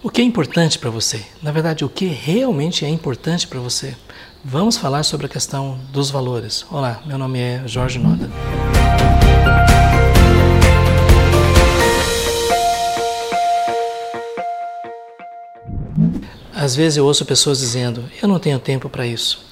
O 0.00 0.10
que 0.10 0.20
é 0.20 0.24
importante 0.24 0.78
para 0.78 0.90
você? 0.90 1.24
Na 1.42 1.50
verdade, 1.50 1.84
o 1.84 1.88
que 1.88 2.06
realmente 2.06 2.84
é 2.84 2.88
importante 2.88 3.48
para 3.48 3.58
você? 3.58 3.96
Vamos 4.44 4.76
falar 4.76 5.02
sobre 5.02 5.26
a 5.26 5.28
questão 5.28 5.76
dos 5.90 6.08
valores. 6.08 6.64
Olá, 6.70 7.02
meu 7.04 7.18
nome 7.18 7.40
é 7.40 7.62
Jorge 7.66 7.98
Noda. 7.98 8.30
Às 16.54 16.76
vezes 16.76 16.96
eu 16.96 17.04
ouço 17.04 17.26
pessoas 17.26 17.58
dizendo: 17.58 18.04
Eu 18.22 18.28
não 18.28 18.38
tenho 18.38 18.60
tempo 18.60 18.88
para 18.88 19.04
isso. 19.04 19.44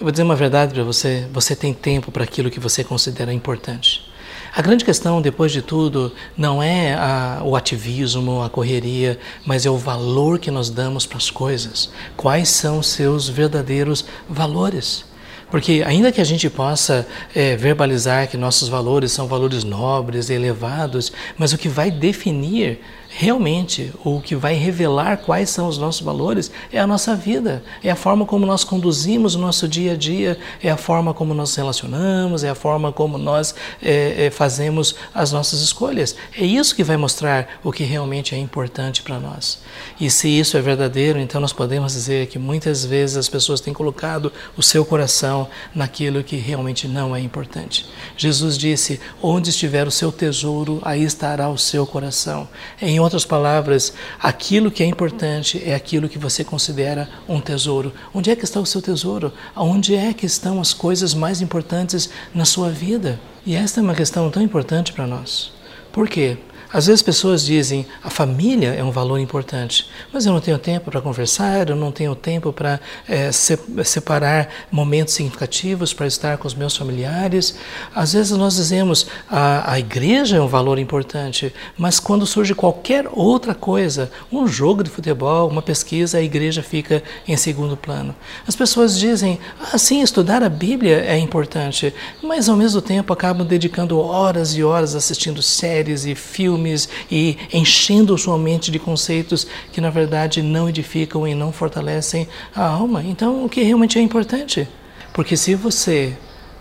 Eu 0.00 0.04
vou 0.04 0.10
dizer 0.10 0.22
uma 0.22 0.34
verdade 0.34 0.72
para 0.72 0.84
você: 0.84 1.28
você 1.30 1.54
tem 1.54 1.74
tempo 1.74 2.10
para 2.10 2.24
aquilo 2.24 2.50
que 2.50 2.58
você 2.58 2.82
considera 2.82 3.30
importante. 3.30 4.10
A 4.54 4.60
grande 4.60 4.84
questão, 4.84 5.22
depois 5.22 5.50
de 5.50 5.62
tudo, 5.62 6.12
não 6.36 6.62
é 6.62 6.92
a, 6.92 7.40
o 7.42 7.56
ativismo, 7.56 8.42
a 8.42 8.50
correria, 8.50 9.18
mas 9.46 9.64
é 9.64 9.70
o 9.70 9.78
valor 9.78 10.38
que 10.38 10.50
nós 10.50 10.68
damos 10.68 11.06
para 11.06 11.16
as 11.16 11.30
coisas. 11.30 11.90
Quais 12.18 12.50
são 12.50 12.82
seus 12.82 13.30
verdadeiros 13.30 14.04
valores? 14.28 15.06
Porque, 15.52 15.84
ainda 15.86 16.10
que 16.10 16.18
a 16.18 16.24
gente 16.24 16.48
possa 16.48 17.06
é, 17.34 17.56
verbalizar 17.56 18.26
que 18.26 18.38
nossos 18.38 18.70
valores 18.70 19.12
são 19.12 19.28
valores 19.28 19.64
nobres, 19.64 20.30
elevados, 20.30 21.12
mas 21.36 21.52
o 21.52 21.58
que 21.58 21.68
vai 21.68 21.90
definir 21.90 22.80
realmente 23.14 23.92
o 24.02 24.20
que 24.20 24.34
vai 24.34 24.54
revelar 24.54 25.18
quais 25.18 25.50
são 25.50 25.68
os 25.68 25.76
nossos 25.76 26.00
valores 26.00 26.50
é 26.72 26.78
a 26.78 26.86
nossa 26.86 27.14
vida, 27.14 27.62
é 27.84 27.90
a 27.90 27.96
forma 27.96 28.24
como 28.24 28.46
nós 28.46 28.64
conduzimos 28.64 29.34
o 29.34 29.38
nosso 29.38 29.68
dia 29.68 29.92
a 29.92 29.96
dia, 29.96 30.38
é 30.62 30.70
a 30.70 30.76
forma 30.76 31.12
como 31.12 31.34
nós 31.34 31.50
nos 31.50 31.56
relacionamos, 31.56 32.44
é 32.44 32.48
a 32.48 32.54
forma 32.54 32.90
como 32.90 33.18
nós 33.18 33.54
é, 33.82 34.26
é, 34.26 34.30
fazemos 34.30 34.94
as 35.14 35.32
nossas 35.32 35.60
escolhas. 35.60 36.16
É 36.36 36.44
isso 36.44 36.74
que 36.74 36.82
vai 36.82 36.96
mostrar 36.96 37.60
o 37.62 37.70
que 37.70 37.84
realmente 37.84 38.34
é 38.34 38.38
importante 38.38 39.02
para 39.02 39.18
nós. 39.18 39.58
E 40.00 40.08
se 40.08 40.28
isso 40.28 40.56
é 40.56 40.62
verdadeiro, 40.62 41.18
então 41.18 41.40
nós 41.40 41.52
podemos 41.52 41.92
dizer 41.92 42.28
que 42.28 42.38
muitas 42.38 42.84
vezes 42.84 43.16
as 43.16 43.28
pessoas 43.28 43.60
têm 43.60 43.74
colocado 43.74 44.32
o 44.56 44.62
seu 44.62 44.84
coração 44.84 45.41
naquilo 45.74 46.22
que 46.22 46.36
realmente 46.36 46.86
não 46.88 47.14
é 47.14 47.20
importante. 47.20 47.86
Jesus 48.16 48.56
disse: 48.58 49.00
Onde 49.22 49.50
estiver 49.50 49.86
o 49.86 49.90
seu 49.90 50.10
tesouro, 50.10 50.80
aí 50.82 51.02
estará 51.02 51.48
o 51.48 51.58
seu 51.58 51.86
coração. 51.86 52.48
Em 52.80 53.00
outras 53.00 53.24
palavras, 53.24 53.92
aquilo 54.20 54.70
que 54.70 54.82
é 54.82 54.86
importante 54.86 55.62
é 55.64 55.74
aquilo 55.74 56.08
que 56.08 56.18
você 56.18 56.44
considera 56.44 57.08
um 57.28 57.40
tesouro. 57.40 57.92
Onde 58.14 58.30
é 58.30 58.36
que 58.36 58.44
está 58.44 58.60
o 58.60 58.66
seu 58.66 58.82
tesouro? 58.82 59.32
Onde 59.56 59.94
é 59.94 60.12
que 60.12 60.26
estão 60.26 60.60
as 60.60 60.72
coisas 60.72 61.14
mais 61.14 61.40
importantes 61.40 62.10
na 62.34 62.44
sua 62.44 62.70
vida? 62.70 63.20
E 63.44 63.54
esta 63.54 63.80
é 63.80 63.82
uma 63.82 63.94
questão 63.94 64.30
tão 64.30 64.42
importante 64.42 64.92
para 64.92 65.06
nós. 65.06 65.52
Por 65.92 66.08
quê? 66.08 66.38
Às 66.72 66.86
vezes 66.86 67.02
pessoas 67.02 67.44
dizem 67.44 67.84
a 68.02 68.08
família 68.08 68.74
é 68.74 68.82
um 68.82 68.90
valor 68.90 69.18
importante, 69.20 69.86
mas 70.10 70.24
eu 70.24 70.32
não 70.32 70.40
tenho 70.40 70.58
tempo 70.58 70.90
para 70.90 71.02
conversar, 71.02 71.68
eu 71.68 71.76
não 71.76 71.92
tenho 71.92 72.14
tempo 72.14 72.50
para 72.50 72.80
é, 73.06 73.30
separar 73.30 74.48
momentos 74.70 75.12
significativos 75.12 75.92
para 75.92 76.06
estar 76.06 76.38
com 76.38 76.48
os 76.48 76.54
meus 76.54 76.74
familiares. 76.74 77.56
Às 77.94 78.14
vezes 78.14 78.32
nós 78.32 78.56
dizemos 78.56 79.06
a, 79.28 79.72
a 79.72 79.78
igreja 79.78 80.38
é 80.38 80.40
um 80.40 80.48
valor 80.48 80.78
importante, 80.78 81.52
mas 81.76 82.00
quando 82.00 82.26
surge 82.26 82.54
qualquer 82.54 83.06
outra 83.12 83.54
coisa, 83.54 84.10
um 84.30 84.46
jogo 84.46 84.82
de 84.82 84.88
futebol, 84.88 85.48
uma 85.48 85.60
pesquisa, 85.60 86.16
a 86.16 86.22
igreja 86.22 86.62
fica 86.62 87.02
em 87.28 87.36
segundo 87.36 87.76
plano. 87.76 88.14
As 88.48 88.56
pessoas 88.56 88.98
dizem 88.98 89.38
ah, 89.60 89.76
estudar 90.02 90.42
a 90.42 90.48
Bíblia 90.48 91.04
é 91.06 91.18
importante, 91.18 91.92
mas 92.22 92.48
ao 92.48 92.56
mesmo 92.56 92.80
tempo 92.80 93.12
acabam 93.12 93.46
dedicando 93.46 93.98
horas 93.98 94.56
e 94.56 94.64
horas 94.64 94.94
assistindo 94.94 95.42
séries 95.42 96.06
e 96.06 96.14
filmes 96.14 96.61
e 97.10 97.36
enchendo 97.52 98.16
sua 98.16 98.38
mente 98.38 98.70
de 98.70 98.78
conceitos 98.78 99.46
que 99.72 99.80
na 99.80 99.90
verdade 99.90 100.42
não 100.42 100.68
edificam 100.68 101.26
e 101.26 101.34
não 101.34 101.52
fortalecem 101.52 102.28
a 102.54 102.64
alma. 102.64 103.02
Então, 103.02 103.44
o 103.44 103.48
que 103.48 103.62
realmente 103.62 103.98
é 103.98 104.02
importante? 104.02 104.68
Porque 105.12 105.36
se 105.36 105.54
você 105.54 106.16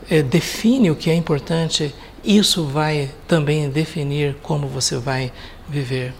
é, 0.09 0.21
define 0.21 0.91
o 0.91 0.95
que 0.95 1.09
é 1.09 1.15
importante, 1.15 1.93
isso 2.23 2.65
vai 2.65 3.09
também 3.27 3.69
definir 3.69 4.35
como 4.41 4.67
você 4.67 4.97
vai 4.97 5.31
viver. 5.67 6.13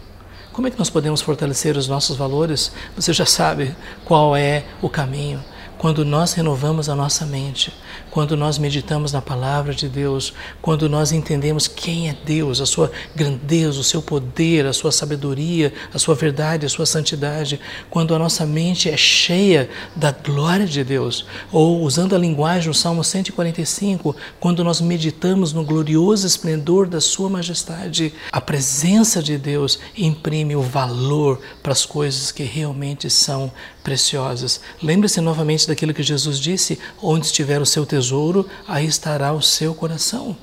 Como 0.51 0.67
é 0.67 0.71
que 0.71 0.79
nós 0.79 0.89
podemos 0.89 1.21
fortalecer 1.21 1.77
os 1.77 1.87
nossos 1.87 2.17
valores? 2.17 2.71
Você 2.95 3.13
já 3.13 3.25
sabe 3.25 3.73
qual 4.03 4.35
é 4.35 4.63
o 4.81 4.89
caminho 4.89 5.41
quando 5.81 6.05
nós 6.05 6.33
renovamos 6.33 6.89
a 6.89 6.95
nossa 6.95 7.25
mente, 7.25 7.73
quando 8.11 8.37
nós 8.37 8.59
meditamos 8.59 9.11
na 9.11 9.19
palavra 9.19 9.73
de 9.73 9.89
Deus, 9.89 10.31
quando 10.61 10.87
nós 10.87 11.11
entendemos 11.11 11.67
quem 11.67 12.07
é 12.07 12.15
Deus, 12.23 12.61
a 12.61 12.67
sua 12.67 12.91
grandeza, 13.15 13.79
o 13.79 13.83
seu 13.83 13.99
poder, 13.99 14.67
a 14.67 14.73
sua 14.73 14.91
sabedoria, 14.91 15.73
a 15.91 15.97
sua 15.97 16.13
verdade, 16.13 16.67
a 16.67 16.69
sua 16.69 16.85
santidade, 16.85 17.59
quando 17.89 18.13
a 18.13 18.19
nossa 18.19 18.45
mente 18.45 18.91
é 18.91 18.95
cheia 18.95 19.71
da 19.95 20.11
glória 20.11 20.67
de 20.67 20.83
Deus, 20.83 21.25
ou 21.51 21.81
usando 21.81 22.15
a 22.15 22.19
linguagem 22.19 22.69
do 22.69 22.77
Salmo 22.77 23.03
145, 23.03 24.15
quando 24.39 24.63
nós 24.63 24.81
meditamos 24.81 25.51
no 25.51 25.63
glorioso 25.63 26.27
esplendor 26.27 26.87
da 26.87 27.01
sua 27.01 27.27
majestade, 27.27 28.13
a 28.31 28.39
presença 28.39 29.19
de 29.23 29.35
Deus 29.35 29.79
imprime 29.97 30.55
o 30.55 30.61
valor 30.61 31.41
para 31.63 31.71
as 31.71 31.87
coisas 31.87 32.31
que 32.31 32.43
realmente 32.43 33.09
são 33.09 33.51
preciosas. 33.83 34.61
Lembre-se 34.83 35.19
novamente 35.21 35.70
daquilo 35.71 35.93
que 35.93 36.03
Jesus 36.03 36.39
disse: 36.39 36.77
onde 37.01 37.25
estiver 37.25 37.61
o 37.61 37.65
seu 37.65 37.85
tesouro, 37.85 38.47
aí 38.67 38.85
estará 38.85 39.33
o 39.33 39.41
seu 39.41 39.73
coração. 39.73 40.37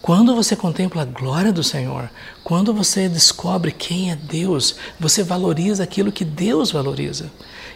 Quando 0.00 0.34
você 0.34 0.54
contempla 0.54 1.02
a 1.02 1.04
glória 1.04 1.52
do 1.52 1.62
Senhor, 1.62 2.08
quando 2.44 2.72
você 2.72 3.08
descobre 3.08 3.72
quem 3.72 4.10
é 4.10 4.16
Deus, 4.16 4.76
você 4.98 5.22
valoriza 5.22 5.82
aquilo 5.82 6.12
que 6.12 6.24
Deus 6.24 6.70
valoriza. 6.70 7.30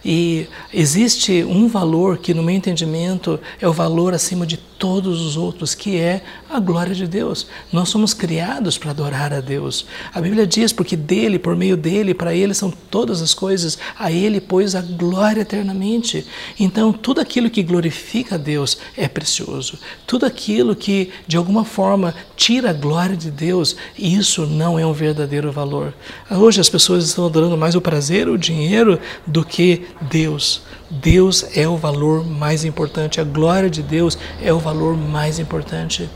E 0.04 0.46
existe 0.72 1.44
um 1.44 1.68
valor 1.68 2.18
que, 2.18 2.32
no 2.32 2.42
meu 2.42 2.54
entendimento, 2.54 3.38
é 3.60 3.68
o 3.68 3.72
valor 3.72 4.14
acima 4.14 4.46
de 4.46 4.56
todos 4.82 5.20
os 5.20 5.36
outros, 5.36 5.76
que 5.76 5.96
é 5.96 6.24
a 6.50 6.58
glória 6.58 6.92
de 6.92 7.06
Deus. 7.06 7.46
Nós 7.72 7.88
somos 7.88 8.12
criados 8.12 8.76
para 8.76 8.90
adorar 8.90 9.32
a 9.32 9.40
Deus. 9.40 9.86
A 10.12 10.20
Bíblia 10.20 10.44
diz: 10.44 10.72
porque 10.72 10.96
dele, 10.96 11.38
por 11.38 11.54
meio 11.54 11.76
dele, 11.76 12.12
para 12.12 12.34
ele 12.34 12.52
são 12.52 12.68
todas 12.90 13.22
as 13.22 13.32
coisas, 13.32 13.78
a 13.96 14.10
ele, 14.10 14.40
pois, 14.40 14.74
a 14.74 14.80
glória 14.80 15.42
eternamente. 15.42 16.26
Então, 16.58 16.92
tudo 16.92 17.20
aquilo 17.20 17.48
que 17.48 17.62
glorifica 17.62 18.34
a 18.34 18.38
Deus 18.38 18.76
é 18.96 19.06
precioso. 19.06 19.78
Tudo 20.04 20.26
aquilo 20.26 20.74
que, 20.74 21.12
de 21.28 21.36
alguma 21.36 21.64
forma, 21.64 22.12
tira 22.34 22.70
a 22.70 22.72
glória 22.72 23.16
de 23.16 23.30
Deus, 23.30 23.76
isso 23.96 24.46
não 24.46 24.76
é 24.76 24.84
um 24.84 24.92
verdadeiro 24.92 25.52
valor. 25.52 25.94
Hoje 26.28 26.60
as 26.60 26.68
pessoas 26.68 27.04
estão 27.04 27.24
adorando 27.24 27.56
mais 27.56 27.76
o 27.76 27.80
prazer, 27.80 28.28
o 28.28 28.36
dinheiro, 28.36 28.98
do 29.24 29.44
que 29.44 29.86
Deus. 30.10 30.60
Deus 31.00 31.56
é 31.56 31.66
o 31.66 31.74
valor 31.74 32.22
mais 32.22 32.66
importante, 32.66 33.18
a 33.18 33.24
glória 33.24 33.70
de 33.70 33.82
Deus 33.82 34.18
é 34.42 34.52
o 34.52 34.58
valor 34.58 34.94
mais 34.94 35.38
importante. 35.38 36.06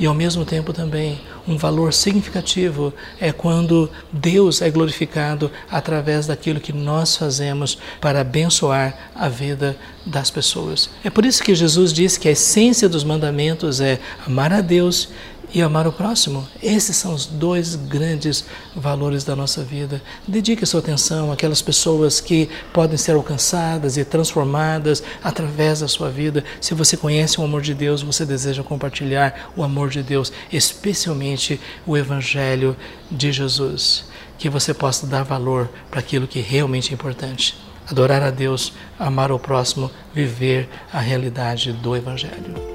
E 0.00 0.06
ao 0.06 0.14
mesmo 0.14 0.46
tempo 0.46 0.72
também, 0.72 1.20
um 1.46 1.58
valor 1.58 1.92
significativo 1.92 2.92
é 3.20 3.30
quando 3.32 3.90
Deus 4.10 4.62
é 4.62 4.70
glorificado 4.70 5.50
através 5.70 6.26
daquilo 6.26 6.58
que 6.58 6.72
nós 6.72 7.16
fazemos 7.18 7.78
para 8.00 8.22
abençoar 8.22 9.10
a 9.14 9.28
vida 9.28 9.76
das 10.06 10.30
pessoas. 10.30 10.88
É 11.04 11.10
por 11.10 11.26
isso 11.26 11.42
que 11.42 11.54
Jesus 11.54 11.92
disse 11.92 12.18
que 12.18 12.26
a 12.26 12.32
essência 12.32 12.88
dos 12.88 13.04
mandamentos 13.04 13.78
é 13.78 14.00
amar 14.26 14.54
a 14.54 14.62
Deus 14.62 15.10
e 15.54 15.62
amar 15.62 15.86
o 15.86 15.92
próximo. 15.92 16.46
Esses 16.60 16.96
são 16.96 17.14
os 17.14 17.26
dois 17.26 17.76
grandes 17.76 18.44
valores 18.74 19.22
da 19.22 19.36
nossa 19.36 19.62
vida. 19.62 20.02
Dedique 20.26 20.66
sua 20.66 20.80
atenção 20.80 21.30
àquelas 21.30 21.62
pessoas 21.62 22.20
que 22.20 22.50
podem 22.72 22.96
ser 22.98 23.12
alcançadas 23.12 23.96
e 23.96 24.04
transformadas 24.04 25.02
através 25.22 25.80
da 25.80 25.86
sua 25.86 26.10
vida. 26.10 26.42
Se 26.60 26.74
você 26.74 26.96
conhece 26.96 27.40
o 27.40 27.44
amor 27.44 27.62
de 27.62 27.72
Deus, 27.72 28.02
você 28.02 28.26
deseja 28.26 28.64
compartilhar 28.64 29.52
o 29.56 29.62
amor 29.62 29.90
de 29.90 30.02
Deus, 30.02 30.32
especialmente 30.52 31.60
o 31.86 31.96
Evangelho 31.96 32.76
de 33.08 33.30
Jesus. 33.30 34.06
Que 34.36 34.50
você 34.50 34.74
possa 34.74 35.06
dar 35.06 35.22
valor 35.22 35.70
para 35.88 36.00
aquilo 36.00 36.26
que 36.26 36.40
realmente 36.40 36.90
é 36.90 36.94
importante. 36.94 37.56
Adorar 37.88 38.22
a 38.22 38.30
Deus, 38.30 38.72
amar 38.98 39.30
o 39.30 39.38
próximo, 39.38 39.88
viver 40.12 40.68
a 40.92 40.98
realidade 40.98 41.72
do 41.72 41.94
Evangelho. 41.94 42.73